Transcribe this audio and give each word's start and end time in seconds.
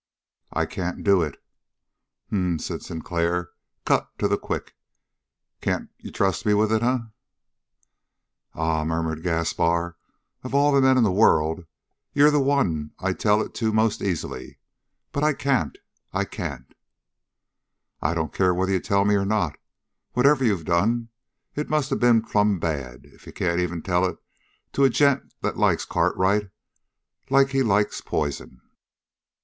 "I 0.51 0.65
can't 0.65 1.03
do 1.03 1.21
it." 1.21 1.35
"H'm," 2.29 2.57
said 2.57 2.81
Sinclair, 2.81 3.51
cut 3.85 4.09
to 4.17 4.27
the 4.27 4.35
quick. 4.35 4.73
"Can't 5.61 5.91
you 5.99 6.09
trust 6.09 6.43
me 6.43 6.55
with 6.55 6.71
it, 6.71 6.81
eh?" 6.81 6.97
"Ah," 8.55 8.83
murmured 8.83 9.21
Gaspar, 9.21 9.97
"of 10.43 10.55
all 10.55 10.71
the 10.71 10.81
men 10.81 10.97
in 10.97 11.03
the 11.03 11.11
world, 11.11 11.65
you're 12.13 12.31
the 12.31 12.39
one 12.41 12.93
I'd 12.97 13.19
tell 13.19 13.43
it 13.43 13.53
to 13.53 13.71
most 13.71 14.01
easily. 14.01 14.57
But 15.11 15.23
I 15.23 15.33
can't 15.35 15.77
I 16.11 16.25
can't." 16.25 16.73
"I 18.01 18.15
don't 18.15 18.33
care 18.33 18.55
whether 18.55 18.71
you 18.71 18.79
tell 18.79 19.05
me 19.05 19.13
or 19.13 19.25
not. 19.27 19.55
Whatever 20.13 20.43
you 20.43 20.63
done, 20.63 21.09
it 21.53 21.69
must 21.69 21.91
have 21.91 21.99
been 21.99 22.23
plumb 22.23 22.57
bad 22.59 23.01
if 23.05 23.27
you 23.27 23.33
can't 23.33 23.59
even 23.59 23.83
tell 23.83 24.05
it 24.07 24.17
to 24.73 24.83
a 24.83 24.89
gent 24.89 25.31
that 25.41 25.57
likes 25.57 25.85
Cartwright 25.85 26.49
like 27.29 27.49
he 27.49 27.61
likes 27.61 28.01
poison." 28.01 28.61